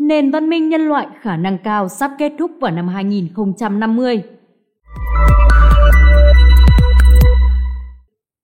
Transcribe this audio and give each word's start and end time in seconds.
Nền 0.00 0.30
văn 0.30 0.48
minh 0.48 0.68
nhân 0.68 0.80
loại 0.80 1.06
khả 1.20 1.36
năng 1.36 1.58
cao 1.58 1.88
sắp 1.88 2.10
kết 2.18 2.32
thúc 2.38 2.50
vào 2.60 2.70
năm 2.70 2.88
2050. 2.88 4.22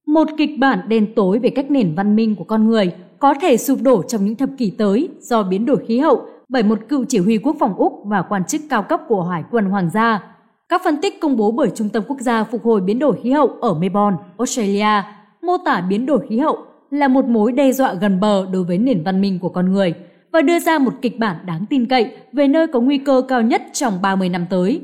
Một 0.07 0.29
kịch 0.39 0.51
bản 0.59 0.79
đen 0.89 1.15
tối 1.15 1.39
về 1.39 1.51
cách 1.51 1.71
nền 1.71 1.95
văn 1.95 2.17
minh 2.17 2.37
của 2.37 2.45
con 2.45 2.69
người 2.69 2.93
có 3.19 3.35
thể 3.43 3.57
sụp 3.57 3.79
đổ 3.83 4.03
trong 4.03 4.25
những 4.25 4.37
thập 4.37 4.49
kỷ 4.59 4.71
tới 4.79 5.09
do 5.21 5.43
biến 5.43 5.67
đổi 5.67 5.85
khí 5.87 5.99
hậu 5.99 6.23
bởi 6.49 6.63
một 6.63 6.79
cựu 6.89 7.05
chỉ 7.09 7.19
huy 7.19 7.39
quốc 7.39 7.57
phòng 7.61 7.75
Úc 7.75 7.93
và 8.05 8.23
quan 8.23 8.45
chức 8.45 8.61
cao 8.71 8.83
cấp 8.83 9.01
của 9.09 9.23
Hải 9.23 9.45
quân 9.51 9.65
Hoàng 9.65 9.91
gia. 9.91 10.23
Các 10.69 10.81
phân 10.85 11.01
tích 11.03 11.21
công 11.21 11.37
bố 11.37 11.51
bởi 11.51 11.71
Trung 11.75 11.89
tâm 11.89 12.03
Quốc 12.09 12.21
gia 12.21 12.45
Phục 12.45 12.65
hồi 12.65 12.81
Biến 12.81 12.99
đổi 12.99 13.21
Khí 13.23 13.31
hậu 13.31 13.47
ở 13.47 13.75
Melbourne, 13.75 14.17
Australia, 14.39 15.03
mô 15.43 15.57
tả 15.65 15.81
biến 15.89 16.07
đổi 16.07 16.27
khí 16.29 16.39
hậu 16.39 16.59
là 16.91 17.09
một 17.09 17.25
mối 17.25 17.53
đe 17.53 17.73
dọa 17.73 17.95
gần 17.95 18.21
bờ 18.21 18.47
đối 18.53 18.65
với 18.65 18.79
nền 18.79 19.03
văn 19.05 19.21
minh 19.21 19.39
của 19.39 19.49
con 19.49 19.73
người 19.73 19.95
và 20.37 20.43
đưa 20.43 20.59
ra 20.59 20.79
một 20.79 20.95
kịch 21.03 21.19
bản 21.19 21.37
đáng 21.47 21.67
tin 21.71 21.87
cậy 21.87 22.17
về 22.33 22.49
nơi 22.49 22.67
có 22.67 22.81
nguy 22.81 22.99
cơ 22.99 23.23
cao 23.29 23.43
nhất 23.43 23.63
trong 23.73 24.03
30 24.03 24.29
năm 24.29 24.47
tới. 24.51 24.81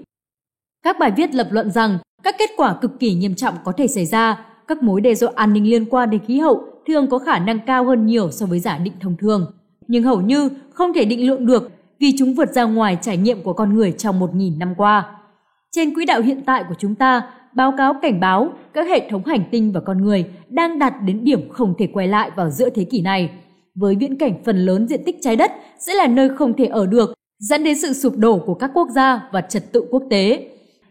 Các 0.84 0.96
bài 0.98 1.12
viết 1.16 1.34
lập 1.34 1.48
luận 1.50 1.70
rằng 1.70 1.98
các 2.22 2.34
kết 2.38 2.50
quả 2.56 2.74
cực 2.80 3.00
kỳ 3.00 3.14
nghiêm 3.14 3.34
trọng 3.34 3.54
có 3.64 3.72
thể 3.72 3.86
xảy 3.86 4.06
ra, 4.06 4.46
các 4.68 4.82
mối 4.82 5.00
đe 5.00 5.14
dọa 5.14 5.32
an 5.34 5.52
ninh 5.52 5.70
liên 5.70 5.84
quan 5.84 6.10
đến 6.10 6.20
khí 6.26 6.38
hậu 6.38 6.64
thường 6.86 7.06
có 7.06 7.18
khả 7.18 7.38
năng 7.38 7.58
cao 7.66 7.84
hơn 7.84 8.06
nhiều 8.06 8.30
so 8.30 8.46
với 8.46 8.60
giả 8.60 8.78
định 8.78 8.92
thông 9.00 9.16
thường, 9.16 9.52
nhưng 9.86 10.04
hầu 10.04 10.20
như 10.20 10.48
không 10.74 10.92
thể 10.92 11.04
định 11.04 11.26
lượng 11.26 11.46
được 11.46 11.70
vì 12.00 12.14
chúng 12.18 12.34
vượt 12.34 12.52
ra 12.52 12.64
ngoài 12.64 12.98
trải 13.02 13.16
nghiệm 13.16 13.42
của 13.42 13.52
con 13.52 13.74
người 13.74 13.92
trong 13.92 14.20
1.000 14.20 14.58
năm 14.58 14.74
qua. 14.76 15.16
Trên 15.70 15.94
quỹ 15.94 16.04
đạo 16.04 16.20
hiện 16.20 16.42
tại 16.46 16.64
của 16.68 16.74
chúng 16.78 16.94
ta, 16.94 17.22
báo 17.54 17.74
cáo 17.78 17.94
cảnh 18.02 18.20
báo 18.20 18.52
các 18.72 18.86
hệ 18.88 19.08
thống 19.10 19.24
hành 19.26 19.44
tinh 19.50 19.72
và 19.72 19.80
con 19.80 20.04
người 20.04 20.24
đang 20.48 20.78
đạt 20.78 20.94
đến 21.04 21.24
điểm 21.24 21.48
không 21.48 21.74
thể 21.78 21.86
quay 21.86 22.08
lại 22.08 22.30
vào 22.36 22.50
giữa 22.50 22.70
thế 22.70 22.84
kỷ 22.84 23.02
này. 23.02 23.30
Với 23.74 23.96
viễn 23.96 24.18
cảnh 24.18 24.34
phần 24.44 24.56
lớn 24.56 24.88
diện 24.88 25.04
tích 25.06 25.16
trái 25.20 25.36
đất 25.36 25.52
sẽ 25.78 25.94
là 25.94 26.06
nơi 26.06 26.28
không 26.28 26.56
thể 26.56 26.66
ở 26.66 26.86
được, 26.86 27.14
dẫn 27.38 27.64
đến 27.64 27.78
sự 27.78 27.92
sụp 27.92 28.16
đổ 28.16 28.38
của 28.38 28.54
các 28.54 28.70
quốc 28.74 28.88
gia 28.94 29.28
và 29.32 29.40
trật 29.40 29.72
tự 29.72 29.84
quốc 29.90 30.02
tế. 30.10 30.48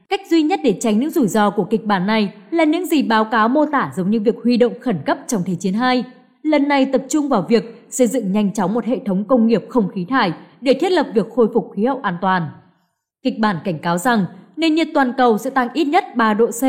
Cách 0.09 0.21
duy 0.29 0.41
nhất 0.41 0.59
để 0.63 0.77
tránh 0.79 0.99
những 0.99 1.09
rủi 1.09 1.27
ro 1.27 1.49
của 1.49 1.63
kịch 1.63 1.85
bản 1.85 2.07
này 2.07 2.33
là 2.51 2.63
những 2.63 2.85
gì 2.85 3.03
báo 3.03 3.25
cáo 3.25 3.49
mô 3.49 3.65
tả 3.65 3.91
giống 3.95 4.09
như 4.09 4.19
việc 4.19 4.35
huy 4.43 4.57
động 4.57 4.73
khẩn 4.81 4.97
cấp 5.05 5.17
trong 5.27 5.41
Thế 5.45 5.55
chiến 5.55 5.73
2. 5.73 6.03
Lần 6.43 6.67
này 6.67 6.85
tập 6.85 7.01
trung 7.09 7.29
vào 7.29 7.45
việc 7.49 7.87
xây 7.89 8.07
dựng 8.07 8.31
nhanh 8.31 8.53
chóng 8.53 8.73
một 8.73 8.85
hệ 8.85 8.99
thống 9.05 9.23
công 9.23 9.47
nghiệp 9.47 9.65
không 9.69 9.89
khí 9.95 10.05
thải 10.09 10.33
để 10.61 10.73
thiết 10.73 10.91
lập 10.91 11.07
việc 11.13 11.29
khôi 11.35 11.47
phục 11.53 11.71
khí 11.75 11.85
hậu 11.85 11.99
an 12.03 12.17
toàn. 12.21 12.47
Kịch 13.23 13.39
bản 13.39 13.57
cảnh 13.63 13.79
cáo 13.79 13.97
rằng 13.97 14.25
nền 14.55 14.75
nhiệt 14.75 14.87
toàn 14.93 15.13
cầu 15.17 15.37
sẽ 15.37 15.49
tăng 15.49 15.67
ít 15.73 15.85
nhất 15.85 16.03
3 16.15 16.33
độ 16.33 16.47
C 16.47 16.63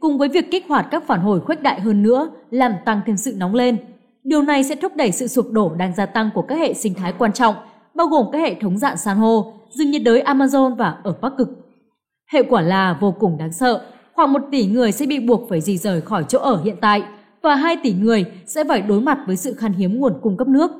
cùng 0.00 0.18
với 0.18 0.28
việc 0.28 0.50
kích 0.50 0.64
hoạt 0.68 0.86
các 0.90 1.06
phản 1.06 1.20
hồi 1.20 1.40
khuếch 1.40 1.62
đại 1.62 1.80
hơn 1.80 2.02
nữa 2.02 2.30
làm 2.50 2.72
tăng 2.84 3.00
thêm 3.06 3.16
sự 3.16 3.34
nóng 3.36 3.54
lên. 3.54 3.76
Điều 4.24 4.42
này 4.42 4.64
sẽ 4.64 4.74
thúc 4.74 4.96
đẩy 4.96 5.12
sự 5.12 5.26
sụp 5.26 5.50
đổ 5.50 5.74
đang 5.74 5.94
gia 5.94 6.06
tăng 6.06 6.30
của 6.34 6.42
các 6.42 6.58
hệ 6.58 6.74
sinh 6.74 6.94
thái 6.94 7.12
quan 7.18 7.32
trọng, 7.32 7.54
bao 7.94 8.06
gồm 8.06 8.26
các 8.32 8.38
hệ 8.38 8.54
thống 8.54 8.78
dạng 8.78 8.96
san 8.96 9.16
hô, 9.16 9.52
rừng 9.70 9.90
nhiệt 9.90 10.02
đới 10.04 10.22
Amazon 10.22 10.74
và 10.74 10.96
ở 11.04 11.14
Bắc 11.20 11.32
Cực. 11.38 11.48
Hệ 12.32 12.42
quả 12.42 12.62
là 12.62 12.98
vô 13.00 13.14
cùng 13.20 13.38
đáng 13.38 13.52
sợ, 13.52 13.86
khoảng 14.12 14.32
1 14.32 14.40
tỷ 14.50 14.66
người 14.66 14.92
sẽ 14.92 15.06
bị 15.06 15.18
buộc 15.18 15.48
phải 15.48 15.60
di 15.60 15.78
rời 15.78 16.00
khỏi 16.00 16.24
chỗ 16.28 16.38
ở 16.38 16.62
hiện 16.64 16.76
tại 16.80 17.02
và 17.42 17.54
2 17.54 17.76
tỷ 17.82 17.92
người 17.92 18.24
sẽ 18.46 18.64
phải 18.64 18.82
đối 18.82 19.00
mặt 19.00 19.18
với 19.26 19.36
sự 19.36 19.54
khan 19.54 19.72
hiếm 19.72 20.00
nguồn 20.00 20.12
cung 20.22 20.36
cấp 20.36 20.48
nước. 20.48 20.70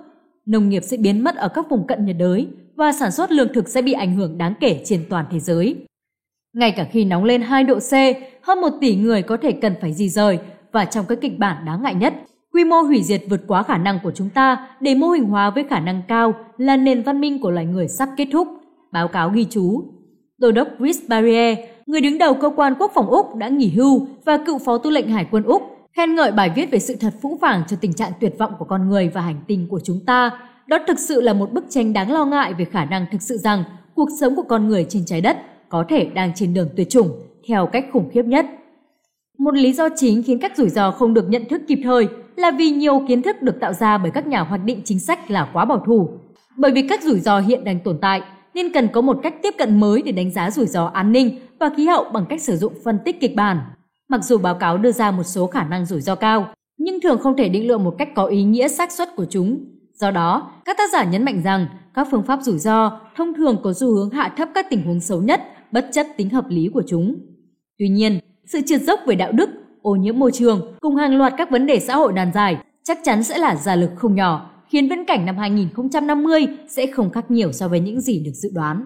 Nông 0.46 0.68
nghiệp 0.68 0.82
sẽ 0.84 0.96
biến 0.96 1.24
mất 1.24 1.36
ở 1.36 1.48
các 1.48 1.70
vùng 1.70 1.86
cận 1.86 2.06
nhiệt 2.06 2.16
đới 2.18 2.48
và 2.76 2.92
sản 2.92 3.10
xuất 3.10 3.32
lương 3.32 3.52
thực 3.52 3.68
sẽ 3.68 3.82
bị 3.82 3.92
ảnh 3.92 4.16
hưởng 4.16 4.38
đáng 4.38 4.54
kể 4.60 4.82
trên 4.84 5.04
toàn 5.10 5.26
thế 5.30 5.40
giới. 5.40 5.76
Ngay 6.52 6.70
cả 6.70 6.86
khi 6.90 7.04
nóng 7.04 7.24
lên 7.24 7.42
2 7.42 7.64
độ 7.64 7.78
C, 7.78 7.92
hơn 8.42 8.60
1 8.60 8.68
tỷ 8.80 8.96
người 8.96 9.22
có 9.22 9.36
thể 9.36 9.52
cần 9.52 9.74
phải 9.80 9.92
di 9.92 10.08
rời 10.08 10.38
và 10.72 10.84
trong 10.84 11.06
cái 11.06 11.18
kịch 11.20 11.38
bản 11.38 11.64
đáng 11.64 11.82
ngại 11.82 11.94
nhất, 11.94 12.14
quy 12.54 12.64
mô 12.64 12.80
hủy 12.80 13.02
diệt 13.02 13.22
vượt 13.28 13.40
quá 13.46 13.62
khả 13.62 13.78
năng 13.78 13.98
của 14.02 14.12
chúng 14.14 14.30
ta 14.30 14.68
để 14.80 14.94
mô 14.94 15.10
hình 15.10 15.24
hóa 15.24 15.50
với 15.50 15.64
khả 15.64 15.80
năng 15.80 16.02
cao 16.08 16.34
là 16.58 16.76
nền 16.76 17.02
văn 17.02 17.20
minh 17.20 17.40
của 17.40 17.50
loài 17.50 17.66
người 17.66 17.88
sắp 17.88 18.08
kết 18.16 18.28
thúc. 18.32 18.48
Báo 18.92 19.08
cáo 19.08 19.30
ghi 19.30 19.46
chú. 19.50 19.84
Đô 20.38 20.52
đốc 20.52 20.68
Chris 20.78 20.98
Barrier, 21.08 21.58
người 21.86 22.00
đứng 22.00 22.18
đầu 22.18 22.34
cơ 22.34 22.50
quan 22.56 22.74
quốc 22.78 22.90
phòng 22.94 23.06
Úc 23.06 23.34
đã 23.36 23.48
nghỉ 23.48 23.68
hưu 23.68 24.06
và 24.24 24.38
cựu 24.46 24.58
phó 24.58 24.78
tư 24.78 24.90
lệnh 24.90 25.08
Hải 25.08 25.26
quân 25.30 25.42
Úc, 25.42 25.62
khen 25.96 26.14
ngợi 26.14 26.32
bài 26.32 26.52
viết 26.56 26.70
về 26.70 26.78
sự 26.78 26.96
thật 27.00 27.14
phũ 27.22 27.38
phàng 27.40 27.62
cho 27.68 27.76
tình 27.80 27.92
trạng 27.92 28.12
tuyệt 28.20 28.34
vọng 28.38 28.52
của 28.58 28.64
con 28.64 28.88
người 28.88 29.08
và 29.08 29.20
hành 29.20 29.40
tinh 29.46 29.66
của 29.70 29.80
chúng 29.84 30.00
ta. 30.06 30.30
Đó 30.66 30.78
thực 30.86 30.98
sự 30.98 31.20
là 31.20 31.32
một 31.32 31.52
bức 31.52 31.64
tranh 31.68 31.92
đáng 31.92 32.12
lo 32.12 32.24
ngại 32.24 32.54
về 32.54 32.64
khả 32.64 32.84
năng 32.84 33.06
thực 33.12 33.22
sự 33.22 33.36
rằng 33.36 33.64
cuộc 33.94 34.08
sống 34.20 34.36
của 34.36 34.42
con 34.42 34.68
người 34.68 34.86
trên 34.88 35.04
trái 35.06 35.20
đất 35.20 35.36
có 35.68 35.84
thể 35.88 36.04
đang 36.04 36.32
trên 36.34 36.54
đường 36.54 36.68
tuyệt 36.76 36.90
chủng 36.90 37.10
theo 37.48 37.66
cách 37.66 37.86
khủng 37.92 38.10
khiếp 38.12 38.24
nhất. 38.24 38.46
Một 39.38 39.54
lý 39.54 39.72
do 39.72 39.88
chính 39.96 40.22
khiến 40.22 40.38
các 40.38 40.56
rủi 40.56 40.68
ro 40.68 40.90
không 40.90 41.14
được 41.14 41.28
nhận 41.28 41.44
thức 41.48 41.62
kịp 41.68 41.80
thời 41.84 42.08
là 42.36 42.50
vì 42.50 42.70
nhiều 42.70 43.04
kiến 43.08 43.22
thức 43.22 43.42
được 43.42 43.60
tạo 43.60 43.72
ra 43.72 43.98
bởi 43.98 44.10
các 44.10 44.26
nhà 44.26 44.40
hoạch 44.40 44.64
định 44.64 44.82
chính 44.84 45.00
sách 45.00 45.30
là 45.30 45.50
quá 45.52 45.64
bảo 45.64 45.82
thủ. 45.86 46.08
Bởi 46.56 46.72
vì 46.72 46.88
các 46.88 47.02
rủi 47.02 47.20
ro 47.20 47.38
hiện 47.40 47.64
đang 47.64 47.80
tồn 47.80 47.98
tại, 48.00 48.22
nên 48.54 48.72
cần 48.72 48.88
có 48.92 49.00
một 49.00 49.20
cách 49.22 49.34
tiếp 49.42 49.54
cận 49.58 49.80
mới 49.80 50.02
để 50.02 50.12
đánh 50.12 50.30
giá 50.30 50.50
rủi 50.50 50.66
ro 50.66 50.86
an 50.86 51.12
ninh 51.12 51.38
và 51.58 51.70
khí 51.76 51.86
hậu 51.86 52.04
bằng 52.12 52.26
cách 52.28 52.42
sử 52.42 52.56
dụng 52.56 52.72
phân 52.84 52.98
tích 53.04 53.20
kịch 53.20 53.34
bản. 53.36 53.58
Mặc 54.08 54.24
dù 54.24 54.38
báo 54.38 54.54
cáo 54.54 54.78
đưa 54.78 54.92
ra 54.92 55.10
một 55.10 55.22
số 55.22 55.46
khả 55.46 55.64
năng 55.64 55.86
rủi 55.86 56.00
ro 56.00 56.14
cao, 56.14 56.48
nhưng 56.78 57.00
thường 57.00 57.18
không 57.18 57.36
thể 57.36 57.48
định 57.48 57.68
lượng 57.68 57.84
một 57.84 57.94
cách 57.98 58.08
có 58.14 58.24
ý 58.24 58.42
nghĩa 58.42 58.68
xác 58.68 58.92
suất 58.92 59.16
của 59.16 59.26
chúng. 59.30 59.64
Do 59.94 60.10
đó, 60.10 60.50
các 60.64 60.76
tác 60.78 60.92
giả 60.92 61.04
nhấn 61.04 61.24
mạnh 61.24 61.42
rằng 61.44 61.66
các 61.94 62.08
phương 62.10 62.22
pháp 62.22 62.38
rủi 62.42 62.58
ro 62.58 63.00
thông 63.16 63.34
thường 63.34 63.56
có 63.62 63.72
xu 63.72 63.86
hướng 63.86 64.10
hạ 64.10 64.34
thấp 64.36 64.48
các 64.54 64.66
tình 64.70 64.82
huống 64.82 65.00
xấu 65.00 65.22
nhất 65.22 65.42
bất 65.72 65.88
chấp 65.92 66.06
tính 66.16 66.30
hợp 66.30 66.44
lý 66.48 66.70
của 66.74 66.82
chúng. 66.86 67.16
Tuy 67.78 67.88
nhiên, 67.88 68.18
sự 68.46 68.60
trượt 68.66 68.82
dốc 68.82 69.00
về 69.06 69.14
đạo 69.14 69.32
đức, 69.32 69.50
ô 69.84 69.96
nhiễm 69.96 70.18
môi 70.18 70.32
trường 70.32 70.74
cùng 70.80 70.96
hàng 70.96 71.16
loạt 71.16 71.34
các 71.38 71.50
vấn 71.50 71.66
đề 71.66 71.80
xã 71.80 71.96
hội 71.96 72.12
nan 72.12 72.32
giải 72.34 72.56
chắc 72.84 72.98
chắn 73.04 73.22
sẽ 73.22 73.38
là 73.38 73.56
gia 73.56 73.76
lực 73.76 73.90
không 73.96 74.14
nhỏ, 74.14 74.50
khiến 74.68 74.88
viễn 74.88 75.04
cảnh 75.04 75.26
năm 75.26 75.36
2050 75.36 76.46
sẽ 76.68 76.86
không 76.86 77.10
khác 77.10 77.30
nhiều 77.30 77.52
so 77.52 77.68
với 77.68 77.80
những 77.80 78.00
gì 78.00 78.22
được 78.24 78.32
dự 78.34 78.50
đoán. 78.54 78.84